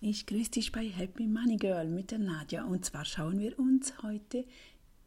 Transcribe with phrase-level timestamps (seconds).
[0.00, 4.00] Ich grüße dich bei Happy Money Girl mit der Nadja und zwar schauen wir uns
[4.00, 4.44] heute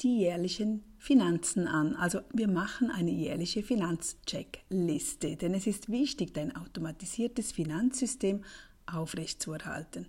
[0.02, 1.96] die jährlichen Finanzen an.
[1.96, 8.44] Also wir machen eine jährliche Finanzcheckliste, denn es ist wichtig, dein automatisiertes Finanzsystem
[8.86, 10.08] aufrechtzuerhalten.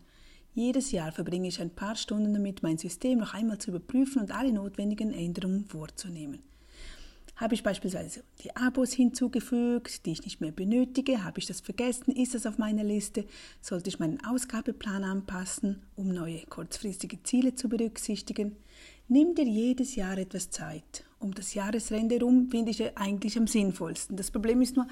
[0.52, 4.32] Jedes Jahr verbringe ich ein paar Stunden damit, mein System noch einmal zu überprüfen und
[4.32, 6.40] alle notwendigen Änderungen vorzunehmen.
[7.36, 11.24] Habe ich beispielsweise die Abos hinzugefügt, die ich nicht mehr benötige?
[11.24, 12.12] Habe ich das vergessen?
[12.14, 13.24] Ist das auf meiner Liste?
[13.60, 18.56] Sollte ich meinen Ausgabeplan anpassen, um neue kurzfristige Ziele zu berücksichtigen?
[19.08, 21.04] Nimm dir jedes Jahr etwas Zeit.
[21.18, 24.16] Um das Jahresende herum finde ich eigentlich am sinnvollsten.
[24.16, 24.86] Das Problem ist nur,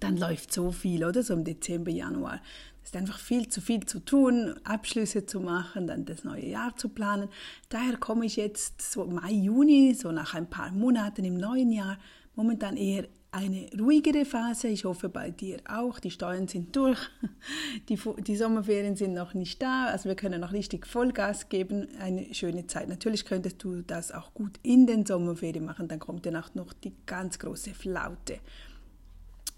[0.00, 1.22] dann läuft so viel, oder?
[1.22, 2.40] So im Dezember, Januar.
[2.86, 6.76] Es ist einfach viel zu viel zu tun, Abschlüsse zu machen, dann das neue Jahr
[6.76, 7.28] zu planen.
[7.68, 11.98] Daher komme ich jetzt so Mai, Juni, so nach ein paar Monaten im neuen Jahr,
[12.36, 14.68] momentan eher eine ruhigere Phase.
[14.68, 15.98] Ich hoffe bei dir auch.
[15.98, 17.00] Die Steuern sind durch.
[17.88, 19.86] Die, die Sommerferien sind noch nicht da.
[19.86, 21.88] Also wir können noch richtig Vollgas geben.
[21.98, 22.88] Eine schöne Zeit.
[22.88, 25.88] Natürlich könntest du das auch gut in den Sommerferien machen.
[25.88, 28.38] Dann kommt danach noch die ganz große Flaute.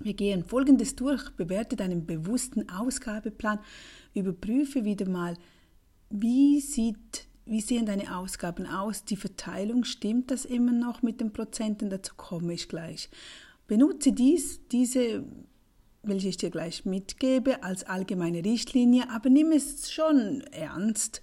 [0.00, 3.58] Wir gehen Folgendes durch, bewerte deinen bewussten Ausgabeplan,
[4.14, 5.36] überprüfe wieder mal,
[6.10, 11.32] wie, sieht, wie sehen deine Ausgaben aus, die Verteilung, stimmt das immer noch mit den
[11.32, 13.10] Prozenten, dazu komme ich gleich.
[13.66, 15.24] Benutze dies, diese,
[16.02, 21.22] welche ich dir gleich mitgebe, als allgemeine Richtlinie, aber nimm es schon ernst.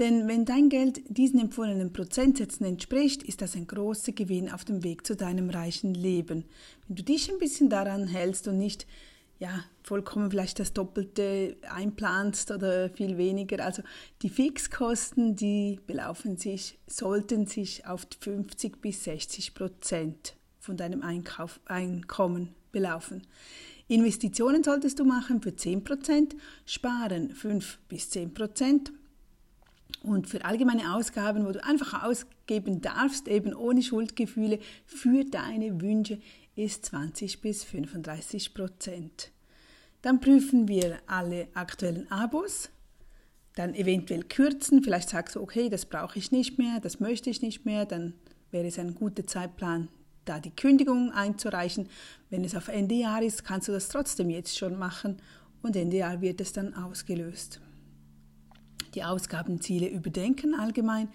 [0.00, 4.82] Denn wenn dein Geld diesen empfohlenen Prozentsätzen entspricht, ist das ein großer Gewinn auf dem
[4.82, 6.46] Weg zu deinem reichen Leben.
[6.88, 8.86] Wenn du dich ein bisschen daran hältst und nicht
[9.40, 13.64] ja, vollkommen vielleicht das Doppelte einplanst oder viel weniger.
[13.64, 13.82] Also
[14.22, 21.60] die Fixkosten, die belaufen sich, sollten sich auf 50 bis 60 Prozent von deinem Einkauf,
[21.66, 23.26] Einkommen belaufen.
[23.88, 28.92] Investitionen solltest du machen für 10 Prozent, sparen 5 bis 10 Prozent
[30.02, 36.20] und für allgemeine Ausgaben, wo du einfach ausgeben darfst, eben ohne Schuldgefühle, für deine Wünsche
[36.56, 39.30] ist 20 bis 35 Prozent.
[40.02, 42.70] Dann prüfen wir alle aktuellen Abos,
[43.54, 44.82] dann eventuell kürzen.
[44.82, 48.14] Vielleicht sagst du, okay, das brauche ich nicht mehr, das möchte ich nicht mehr, dann
[48.50, 49.88] wäre es ein guter Zeitplan,
[50.24, 51.88] da die Kündigung einzureichen.
[52.30, 55.20] Wenn es auf Ende Jahr ist, kannst du das trotzdem jetzt schon machen
[55.62, 57.60] und Ende Jahr wird es dann ausgelöst
[58.94, 61.08] die Ausgabenziele überdenken allgemein.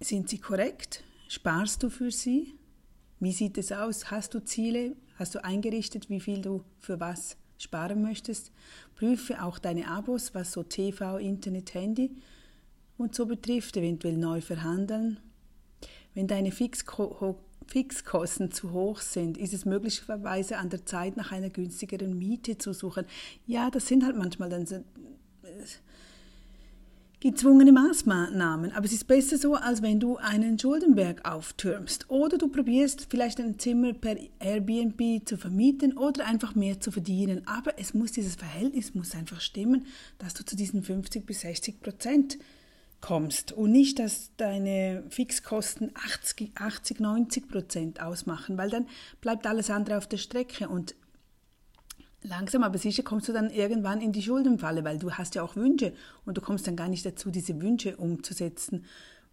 [0.00, 1.02] Sind sie korrekt?
[1.28, 2.54] Sparst du für sie?
[3.20, 4.10] Wie sieht es aus?
[4.10, 4.96] Hast du Ziele?
[5.16, 8.52] Hast du eingerichtet, wie viel du für was sparen möchtest?
[8.94, 12.12] Prüfe auch deine Abos, was so TV, Internet, Handy
[12.96, 15.18] und so betrifft, eventuell neu verhandeln.
[16.14, 17.36] Wenn deine Fixko
[17.66, 22.72] Fixkosten zu hoch sind, ist es möglicherweise an der Zeit, nach einer günstigeren Miete zu
[22.72, 23.04] suchen.
[23.46, 24.66] Ja, das sind halt manchmal dann
[27.20, 28.72] gezwungene Maßnahmen.
[28.72, 32.08] Aber es ist besser so, als wenn du einen Schuldenberg auftürmst.
[32.10, 37.42] Oder du probierst vielleicht ein Zimmer per Airbnb zu vermieten oder einfach mehr zu verdienen.
[37.46, 39.86] Aber es muss dieses Verhältnis muss einfach stimmen,
[40.18, 42.38] dass du zu diesen 50 bis 60 Prozent
[43.00, 48.88] kommst und nicht, dass deine Fixkosten 80, 80 90 Prozent ausmachen, weil dann
[49.20, 50.96] bleibt alles andere auf der Strecke und
[52.22, 55.56] langsam aber sicher kommst du dann irgendwann in die Schuldenfalle, weil du hast ja auch
[55.56, 55.92] Wünsche
[56.24, 58.84] und du kommst dann gar nicht dazu, diese Wünsche umzusetzen,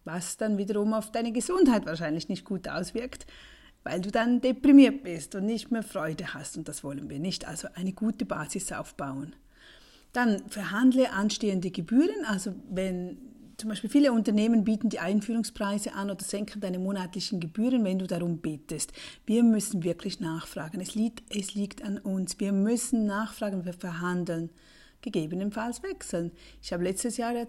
[0.04, 3.26] was dann wiederum auf deine Gesundheit wahrscheinlich nicht gut auswirkt,
[3.82, 7.46] weil du dann deprimiert bist und nicht mehr Freude hast und das wollen wir nicht.
[7.46, 9.34] Also eine gute Basis aufbauen.
[10.12, 13.18] Dann verhandle anstehende Gebühren, also wenn
[13.56, 18.06] zum Beispiel viele Unternehmen bieten die Einführungspreise an oder senken deine monatlichen Gebühren, wenn du
[18.06, 18.92] darum betest.
[19.24, 20.80] Wir müssen wirklich nachfragen.
[20.80, 22.38] Es liegt, es liegt an uns.
[22.38, 24.50] Wir müssen nachfragen, wir verhandeln,
[25.00, 26.32] gegebenenfalls wechseln.
[26.62, 27.46] Ich habe letztes Jahr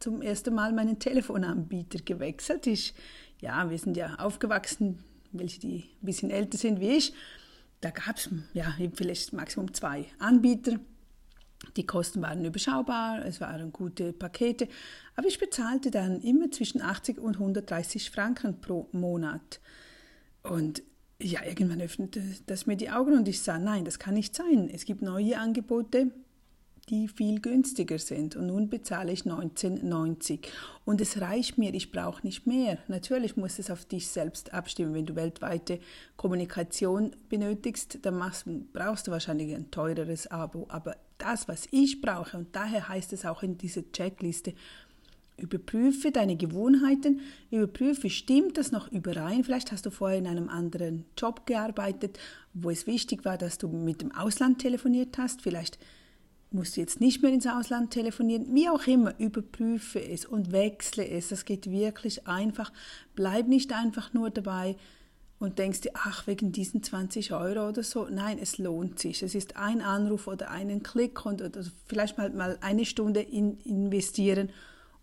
[0.00, 2.66] zum ersten Mal meinen Telefonanbieter gewechselt.
[2.66, 2.94] Ich,
[3.40, 4.98] ja, wir sind ja aufgewachsen,
[5.32, 7.14] welche die ein bisschen älter sind wie ich.
[7.80, 10.78] Da gab es ja vielleicht Maximum zwei Anbieter
[11.76, 14.68] die Kosten waren überschaubar, es waren gute Pakete,
[15.16, 19.60] aber ich bezahlte dann immer zwischen 80 und 130 Franken pro Monat.
[20.42, 20.82] Und
[21.20, 24.68] ja, irgendwann öffnete das mir die Augen und ich sah, nein, das kann nicht sein.
[24.72, 26.10] Es gibt neue Angebote,
[26.88, 28.34] die viel günstiger sind.
[28.36, 30.40] Und nun bezahle ich 19,90.
[30.84, 32.78] Und es reicht mir, ich brauche nicht mehr.
[32.88, 34.94] Natürlich muss es auf dich selbst abstimmen.
[34.94, 35.78] Wenn du weltweite
[36.16, 40.66] Kommunikation benötigst, dann machst, brauchst du wahrscheinlich ein teureres Abo.
[40.68, 44.54] Aber das, was ich brauche, und daher heißt es auch in dieser Checkliste,
[45.38, 47.20] Überprüfe deine Gewohnheiten,
[47.50, 49.42] überprüfe, stimmt das noch überein?
[49.42, 52.18] Vielleicht hast du vorher in einem anderen Job gearbeitet,
[52.52, 55.42] wo es wichtig war, dass du mit dem Ausland telefoniert hast.
[55.42, 55.78] Vielleicht
[56.50, 61.08] musst du jetzt nicht mehr ins Ausland telefonieren, wie auch immer, überprüfe es und wechsle
[61.08, 61.28] es.
[61.28, 62.70] Das geht wirklich einfach.
[63.14, 64.76] Bleib nicht einfach nur dabei
[65.42, 68.06] und denkst dir, ach, wegen diesen 20 Euro oder so.
[68.08, 69.24] Nein, es lohnt sich.
[69.24, 73.58] Es ist ein Anruf oder einen Klick und oder vielleicht mal, mal eine Stunde in,
[73.62, 74.50] investieren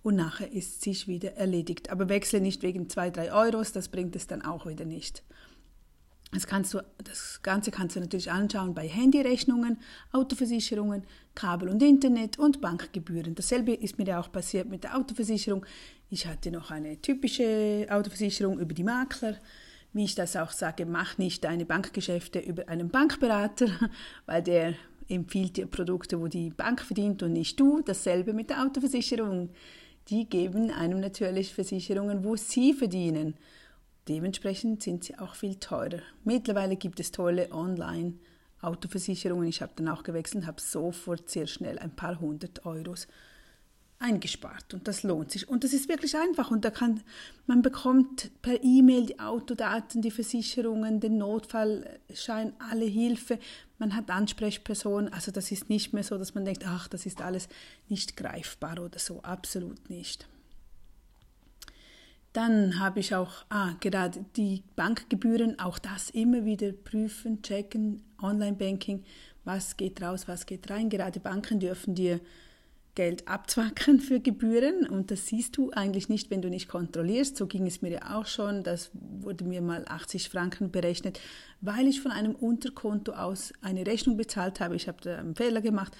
[0.01, 1.89] und nachher ist es sich wieder erledigt.
[1.89, 5.23] Aber wechsle nicht wegen zwei, drei Euros, das bringt es dann auch wieder nicht.
[6.31, 9.77] Das, kannst du, das Ganze kannst du natürlich anschauen bei Handyrechnungen,
[10.13, 11.03] Autoversicherungen,
[11.35, 13.35] Kabel und Internet und Bankgebühren.
[13.35, 15.65] Dasselbe ist mir ja auch passiert mit der Autoversicherung.
[16.09, 19.35] Ich hatte noch eine typische Autoversicherung über die Makler.
[19.91, 23.67] Wie ich das auch sage, mach nicht deine Bankgeschäfte über einen Bankberater,
[24.25, 24.75] weil der
[25.07, 27.81] empfiehlt dir Produkte, wo die Bank verdient und nicht du.
[27.81, 29.49] Dasselbe mit der Autoversicherung.
[30.09, 33.35] Die geben einem natürlich Versicherungen, wo sie verdienen.
[34.07, 36.01] Dementsprechend sind sie auch viel teurer.
[36.23, 39.47] Mittlerweile gibt es tolle Online-Autoversicherungen.
[39.47, 43.07] Ich habe dann auch gewechselt und habe sofort sehr schnell ein paar hundert Euros
[43.99, 45.47] eingespart und das lohnt sich.
[45.47, 47.01] Und das ist wirklich einfach und da kann
[47.45, 53.39] man bekommt per E-Mail die Autodaten, die Versicherungen, den Notfallschein, alle Hilfe.
[53.77, 57.21] Man hat Ansprechpersonen, also das ist nicht mehr so, dass man denkt, ach, das ist
[57.21, 57.49] alles
[57.89, 60.27] nicht greifbar oder so, absolut nicht.
[62.31, 69.03] Dann habe ich auch ah, gerade die Bankgebühren, auch das immer wieder prüfen, checken, Online-Banking,
[69.43, 70.89] was geht raus, was geht rein.
[70.89, 72.21] Gerade Banken dürfen dir
[72.99, 77.37] Geld abzwacken für Gebühren und das siehst du eigentlich nicht, wenn du nicht kontrollierst.
[77.37, 78.61] So ging es mir ja auch schon.
[78.61, 81.17] Das wurde mir mal 80 Franken berechnet,
[81.61, 84.75] weil ich von einem Unterkonto aus eine Rechnung bezahlt habe.
[84.75, 85.95] Ich habe da einen Fehler gemacht.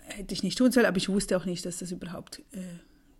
[0.00, 2.60] Hätte ich nicht tun sollen, aber ich wusste auch nicht, dass das überhaupt äh,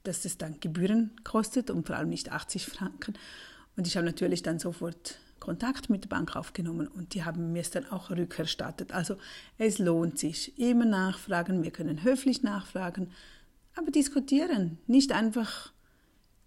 [0.02, 3.14] dass das dann Gebühren kostet und vor allem nicht 80 Franken.
[3.78, 5.18] Und ich habe natürlich dann sofort
[5.48, 8.92] Kontakt mit der Bank aufgenommen und die haben mir es dann auch rückerstattet.
[8.92, 9.16] Also
[9.56, 10.58] es lohnt sich.
[10.58, 13.12] Immer nachfragen, wir können höflich nachfragen,
[13.74, 14.76] aber diskutieren.
[14.86, 15.72] Nicht einfach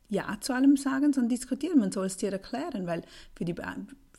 [0.08, 1.80] Ja zu allem sagen, sondern diskutieren.
[1.80, 3.02] Man soll es dir erklären, weil
[3.36, 3.56] für die,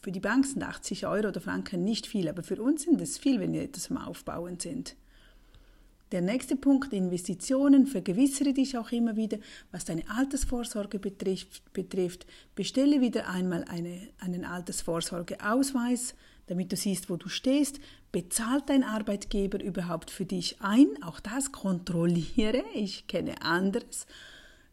[0.02, 3.18] für die Bank sind 80 Euro oder Franken nicht viel, aber für uns sind es
[3.18, 4.96] viel, wenn wir etwas am Aufbauen sind.
[6.12, 7.86] Der nächste Punkt, Investitionen.
[7.86, 9.38] Vergewissere dich auch immer wieder,
[9.70, 11.72] was deine Altersvorsorge betrifft.
[11.72, 12.26] betrifft.
[12.54, 16.14] Bestelle wieder einmal eine, einen Altersvorsorgeausweis,
[16.48, 17.80] damit du siehst, wo du stehst.
[18.12, 21.02] Bezahlt dein Arbeitgeber überhaupt für dich ein?
[21.02, 22.62] Auch das kontrolliere.
[22.74, 24.06] Ich kenne anderes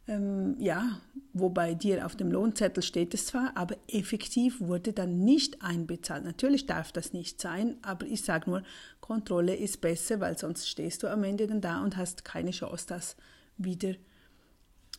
[0.10, 1.00] ähm, ja,
[1.34, 6.26] wobei dir auf dem Lohnzettel steht es zwar, aber effektiv wurde dann nicht einbezahlt.
[6.26, 8.64] Natürlich darf das nicht sein, aber ich sage nur,
[9.00, 12.86] Kontrolle ist besser, weil sonst stehst du am Ende dann da und hast keine Chance,
[12.88, 13.16] das
[13.58, 13.94] wieder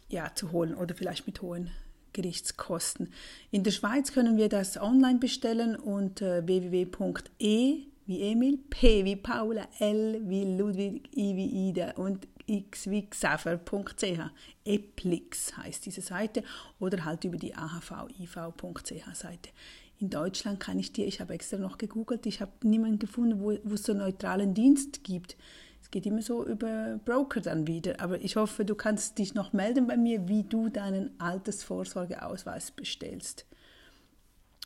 [0.09, 1.71] ja, zu holen oder vielleicht mit hohen
[2.13, 3.13] Gerichtskosten.
[3.51, 9.69] In der Schweiz können wir das online bestellen unter www.e wie Emil, P wie Paula,
[9.79, 14.21] L wie Ludwig, I wie Ida und x wie xaver.ch.
[14.65, 16.43] Eplix heißt diese Seite
[16.79, 19.51] oder halt über die ahviv.ch Seite.
[19.99, 23.57] In Deutschland kann ich dir, ich habe extra noch gegoogelt, ich habe niemanden gefunden, wo,
[23.65, 25.37] wo es so einen neutralen Dienst gibt.
[25.83, 28.01] Es geht immer so über Broker dann wieder.
[28.01, 33.47] Aber ich hoffe, du kannst dich noch melden bei mir, wie du deinen Altersvorsorgeausweis bestellst.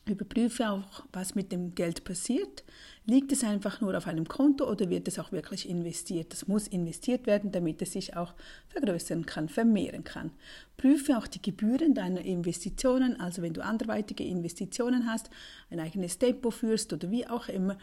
[0.07, 2.63] Überprüfe auch, was mit dem Geld passiert.
[3.07, 6.33] Liegt es einfach nur auf einem Konto oder wird es auch wirklich investiert?
[6.33, 8.35] Das muss investiert werden, damit es sich auch
[8.69, 10.31] vergrößern kann, vermehren kann.
[10.77, 15.31] Prüfe auch die Gebühren deiner Investitionen, also wenn du anderweitige Investitionen hast,
[15.71, 17.79] ein eigenes Depot führst oder wie auch immer,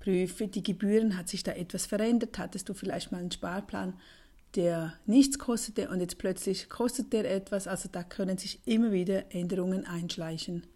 [0.00, 2.38] prüfe die Gebühren, hat sich da etwas verändert?
[2.38, 3.94] Hattest du vielleicht mal einen Sparplan,
[4.54, 7.66] der nichts kostete und jetzt plötzlich kostet der etwas?
[7.66, 10.66] Also da können sich immer wieder Änderungen einschleichen.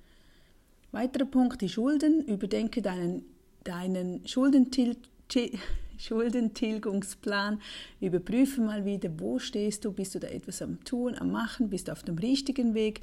[0.90, 2.24] Weiterer Punkt, die Schulden.
[2.24, 3.24] Überdenke deinen,
[3.64, 4.96] deinen Schuldentil
[5.98, 7.60] Schuldentilgungsplan.
[8.00, 9.92] Überprüfe mal wieder, wo stehst du?
[9.92, 11.68] Bist du da etwas am Tun, am Machen?
[11.68, 13.02] Bist du auf dem richtigen Weg?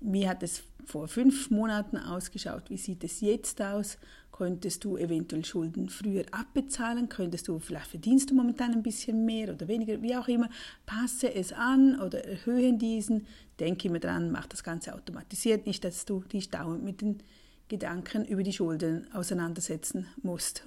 [0.00, 2.70] Wie hat es vor fünf Monaten ausgeschaut?
[2.70, 3.98] Wie sieht es jetzt aus?
[4.40, 7.10] Könntest du eventuell Schulden früher abbezahlen?
[7.10, 10.48] Könntest du, vielleicht verdienst du momentan ein bisschen mehr oder weniger, wie auch immer.
[10.86, 13.26] Passe es an oder erhöhe diesen.
[13.58, 17.22] Denke immer dran, mach das Ganze automatisiert, nicht, dass du dich dauernd mit den
[17.68, 20.64] Gedanken über die Schulden auseinandersetzen musst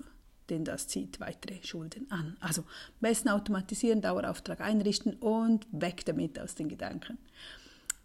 [0.49, 2.35] denn das zieht weitere Schulden an.
[2.41, 2.67] Also am
[2.99, 7.17] besten automatisieren, Dauerauftrag einrichten und weg damit aus den Gedanken.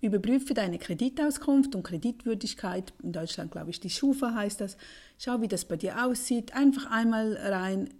[0.00, 2.92] Überprüfe deine Kreditauskunft und Kreditwürdigkeit.
[3.02, 4.76] In Deutschland, glaube ich, die Schufa heißt das.
[5.18, 6.54] Schau, wie das bei dir aussieht.
[6.54, 7.90] Einfach einmal rein.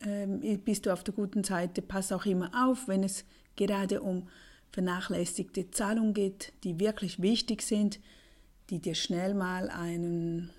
[0.00, 1.82] Ähm, bist du auf der guten Seite?
[1.82, 3.24] Pass auch immer auf, wenn es
[3.56, 4.28] gerade um
[4.70, 8.00] vernachlässigte Zahlungen geht, die wirklich wichtig sind,
[8.70, 10.50] die dir schnell mal einen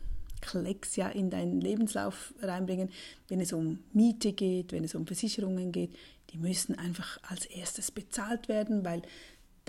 [0.42, 2.90] Klecks ja in deinen Lebenslauf reinbringen,
[3.28, 5.96] wenn es um Miete geht, wenn es um Versicherungen geht.
[6.32, 9.02] Die müssen einfach als erstes bezahlt werden, weil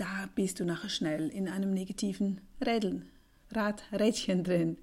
[0.01, 3.05] da bist du nachher schnell in einem negativen Rädeln,
[3.51, 4.77] Rad, Rädchen drin.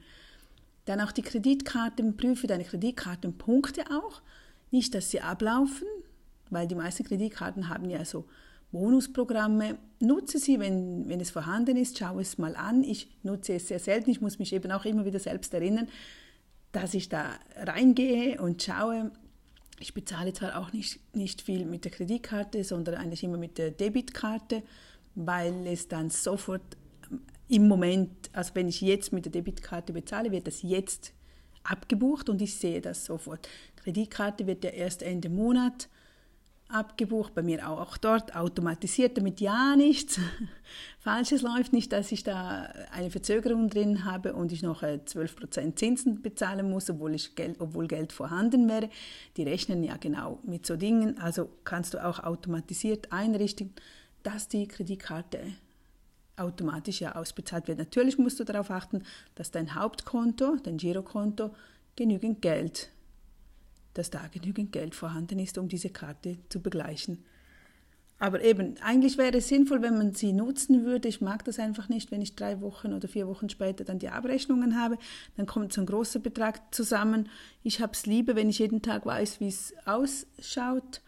[0.85, 4.23] Dann auch die Kreditkarten, prüfe deine Kreditkartenpunkte auch.
[4.71, 5.89] Nicht, dass sie ablaufen,
[6.51, 8.27] weil die meisten Kreditkarten haben ja so
[8.71, 9.79] Bonusprogramme.
[9.99, 12.85] Nutze sie, wenn, wenn es vorhanden ist, schau es mal an.
[12.85, 14.11] Ich nutze es sehr selten.
[14.11, 15.89] Ich muss mich eben auch immer wieder selbst erinnern,
[16.71, 19.11] dass ich da reingehe und schaue.
[19.81, 23.73] Ich bezahle zwar auch nicht, nicht viel mit der Kreditkarte, sondern eigentlich immer mit der
[23.73, 24.63] Debitkarte,
[25.19, 26.63] weil es dann sofort
[27.49, 31.13] im Moment, also wenn ich jetzt mit der Debitkarte bezahle, wird das jetzt
[31.65, 33.49] abgebucht und ich sehe das sofort.
[33.77, 35.89] Kreditkarte wird ja erst Ende Monat
[36.69, 40.21] abgebucht, bei mir auch, auch dort automatisiert, damit ja nichts
[41.01, 45.75] Falsches läuft, nicht, dass ich da eine Verzögerung drin habe und ich noch 12% äh,
[45.75, 48.91] Zinsen bezahlen muss, obwohl, ich Geld, obwohl Geld vorhanden wäre.
[49.39, 53.73] Die rechnen ja genau mit so Dingen, also kannst du auch automatisiert einrichten,
[54.29, 55.41] dass die Kreditkarte
[56.37, 57.79] automatisch ja ausbezahlt wird.
[57.79, 59.03] Natürlich musst du darauf achten,
[59.35, 61.55] dass dein Hauptkonto, dein Girokonto,
[61.97, 62.91] genügend Geld
[63.99, 67.25] dass da genügend Geld vorhanden ist, um diese Karte zu begleichen.
[68.21, 71.09] Aber eben, eigentlich wäre es sinnvoll, wenn man sie nutzen würde.
[71.09, 74.09] Ich mag das einfach nicht, wenn ich drei Wochen oder vier Wochen später dann die
[74.09, 74.99] Abrechnungen habe.
[75.37, 77.29] Dann kommt so ein großer Betrag zusammen.
[77.63, 81.01] Ich habe es lieber, wenn ich jeden Tag weiß, wie es ausschaut.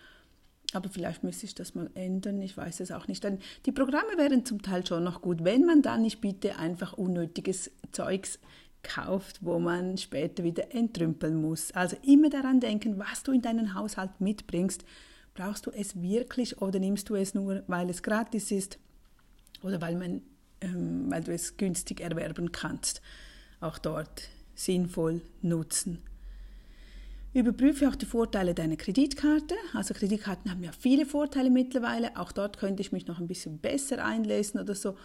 [0.73, 3.25] Aber vielleicht müsste ich das mal ändern, ich weiß es auch nicht.
[3.25, 6.93] Denn die Programme wären zum Teil schon noch gut, wenn man dann nicht bitte einfach
[6.93, 8.39] unnötiges Zeugs
[8.83, 11.73] kauft, wo man später wieder entrümpeln muss.
[11.73, 14.85] Also immer daran denken, was du in deinen Haushalt mitbringst.
[15.35, 18.79] Brauchst du es wirklich oder nimmst du es nur, weil es gratis ist
[19.63, 20.23] oder weil, man,
[20.61, 23.01] ähm, weil du es günstig erwerben kannst?
[23.61, 26.03] Auch dort sinnvoll nutzen.
[27.33, 29.55] Überprüfe auch die Vorteile deiner Kreditkarte.
[29.73, 32.17] Also Kreditkarten haben ja viele Vorteile mittlerweile.
[32.17, 34.97] Auch dort könnte ich mich noch ein bisschen besser einlesen oder so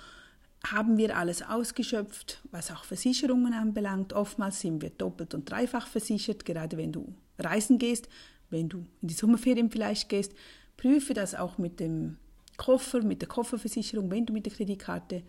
[0.65, 4.13] haben wir alles ausgeschöpft, was auch Versicherungen anbelangt.
[4.13, 8.09] Oftmals sind wir doppelt und dreifach versichert, gerade wenn du reisen gehst,
[8.49, 10.33] wenn du in die Sommerferien vielleicht gehst.
[10.77, 12.17] Prüfe das auch mit dem
[12.57, 15.21] Koffer, mit der Kofferversicherung, wenn du mit der Kreditkarte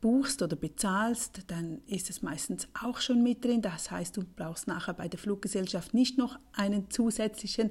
[0.00, 3.62] buchst oder bezahlst, dann ist es meistens auch schon mit drin.
[3.62, 7.70] Das heißt, du brauchst nachher bei der Fluggesellschaft nicht noch einen zusätzlichen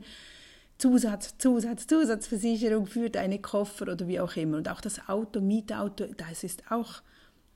[0.78, 4.58] Zusatz, Zusatz, Zusatzversicherung für deine Koffer oder wie auch immer.
[4.58, 7.02] Und auch das Auto, Mietauto, das ist auch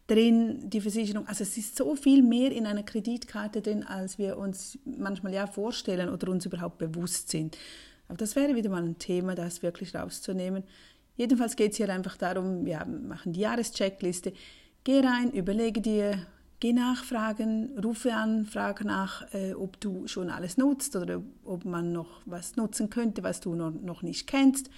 [0.08, 1.28] drin, die Versicherung.
[1.28, 5.48] Also es ist so viel mehr in einer Kreditkarte drin, als wir uns manchmal ja
[5.48, 7.58] vorstellen oder uns überhaupt bewusst sind.
[8.08, 10.64] Aber das wäre wieder mal ein Thema, das wirklich rauszunehmen.
[11.16, 14.34] Jedenfalls geht es hier einfach darum, wir machen die Jahrescheckliste.
[14.84, 16.28] Geh rein, überlege dir,
[16.62, 21.92] Geh nachfragen, rufe an, frage nach, äh, ob du schon alles nutzt oder ob man
[21.92, 24.70] noch was nutzen könnte, was du noch, noch nicht kennst.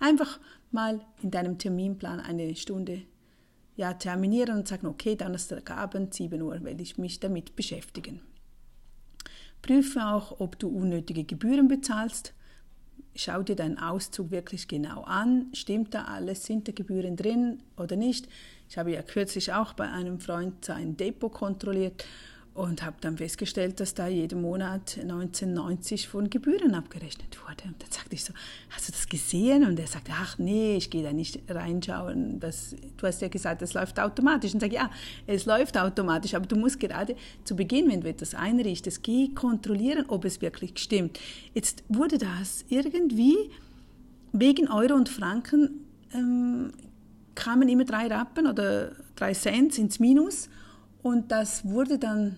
[0.00, 3.02] Einfach mal in deinem Terminplan eine Stunde
[3.76, 8.22] ja, terminieren und sagen, okay, Donnerstagabend, 7 Uhr, werde ich mich damit beschäftigen.
[9.60, 12.32] Prüfe auch, ob du unnötige Gebühren bezahlst.
[13.14, 15.48] Schau dir deinen Auszug wirklich genau an.
[15.52, 16.46] Stimmt da alles?
[16.46, 18.26] Sind da Gebühren drin oder nicht?
[18.68, 22.04] Ich habe ja kürzlich auch bei einem Freund sein Depot kontrolliert
[22.56, 27.64] und habe dann festgestellt, dass da jeden Monat 1990 von Gebühren abgerechnet wurde.
[27.64, 28.32] Und dann sagte ich so,
[28.70, 29.66] hast du das gesehen?
[29.66, 32.40] Und er sagte, ach nee, ich gehe da nicht reinschauen.
[32.40, 34.54] Das, du hast ja gesagt, das läuft automatisch.
[34.54, 34.90] Und ich sage, ja,
[35.26, 40.06] es läuft automatisch, aber du musst gerade zu Beginn, wenn du etwas einrichtest, geh kontrollieren,
[40.08, 41.20] ob es wirklich stimmt.
[41.52, 43.36] Jetzt wurde das irgendwie
[44.32, 46.72] wegen Euro und Franken ähm,
[47.36, 50.48] kamen immer drei Rappen oder drei Cent ins Minus
[51.02, 52.36] und das wurde dann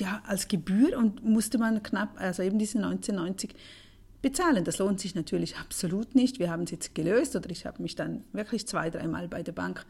[0.00, 3.54] ja, als Gebühr und musste man knapp, also eben diese 1990
[4.22, 4.64] bezahlen.
[4.64, 6.38] Das lohnt sich natürlich absolut nicht.
[6.38, 9.52] Wir haben es jetzt gelöst oder ich habe mich dann wirklich zwei, dreimal bei der
[9.52, 9.86] Bank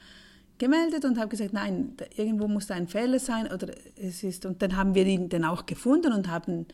[0.59, 4.61] gemeldet und habe gesagt, nein, irgendwo muss da ein Fehler sein oder es ist und
[4.61, 6.67] dann haben wir ihn dann auch gefunden und haben,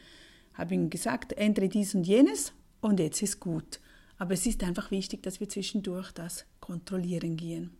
[0.55, 3.81] haben ihm gesagt, ändere dies und jenes und jetzt ist gut.
[4.19, 7.77] Aber es ist einfach wichtig, dass wir zwischendurch das kontrollieren gehen.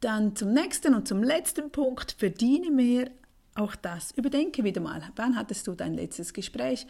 [0.00, 3.10] Dann zum nächsten und zum letzten Punkt, verdiene mehr.
[3.54, 5.02] Auch das überdenke wieder mal.
[5.16, 6.86] Wann hattest du dein letztes Gespräch?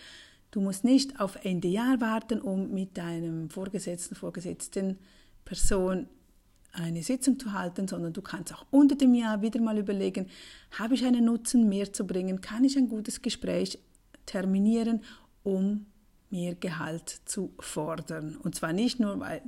[0.51, 4.99] Du musst nicht auf Ende Jahr warten, um mit deinem Vorgesetzten, Vorgesetzten
[5.45, 6.09] Person
[6.73, 10.29] eine Sitzung zu halten, sondern du kannst auch unter dem Jahr wieder mal überlegen,
[10.73, 12.41] habe ich einen Nutzen mehr zu bringen?
[12.41, 13.79] Kann ich ein gutes Gespräch
[14.27, 15.03] terminieren,
[15.43, 15.87] um
[16.31, 18.37] mehr Gehalt zu fordern.
[18.37, 19.43] Und zwar nicht nur, weil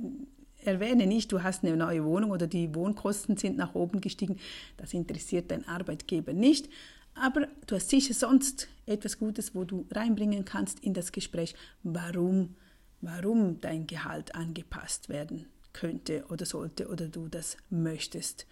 [0.63, 4.37] erwähne nicht, du hast eine neue Wohnung oder die Wohnkosten sind nach oben gestiegen.
[4.77, 6.69] Das interessiert dein Arbeitgeber nicht.
[7.15, 12.55] Aber du hast sicher sonst etwas Gutes, wo du reinbringen kannst in das Gespräch, warum,
[13.01, 18.47] warum dein Gehalt angepasst werden könnte oder sollte oder du das möchtest.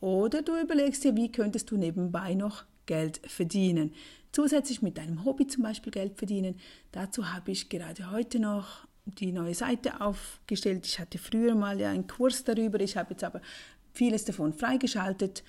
[0.00, 3.92] Oder du überlegst dir, wie könntest du nebenbei noch Geld verdienen.
[4.34, 6.56] Zusätzlich mit deinem Hobby zum Beispiel Geld verdienen.
[6.90, 10.86] Dazu habe ich gerade heute noch die neue Seite aufgestellt.
[10.86, 12.80] Ich hatte früher mal ja einen Kurs darüber.
[12.80, 13.40] Ich habe jetzt aber
[13.92, 15.44] vieles davon freigeschaltet.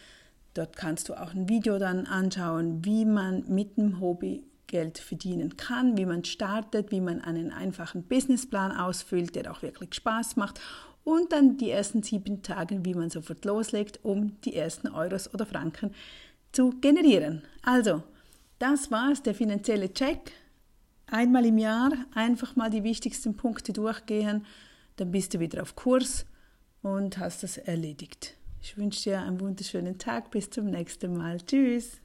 [0.53, 5.57] Dort kannst du auch ein Video dann anschauen, wie man mit dem Hobby Geld verdienen
[5.57, 10.61] kann, wie man startet, wie man einen einfachen Businessplan ausfüllt, der auch wirklich Spaß macht
[11.03, 15.47] und dann die ersten sieben Tage, wie man sofort loslegt, um die ersten Euros oder
[15.47, 15.91] Franken
[16.51, 17.41] zu generieren.
[17.63, 18.03] Also,
[18.59, 20.31] das war es, der finanzielle Check.
[21.07, 24.45] Einmal im Jahr einfach mal die wichtigsten Punkte durchgehen,
[24.95, 26.25] dann bist du wieder auf Kurs
[26.81, 28.35] und hast das erledigt.
[28.61, 30.31] Ich wünsche dir einen wunderschönen Tag.
[30.31, 31.37] Bis zum nächsten Mal.
[31.37, 32.01] Tschüss.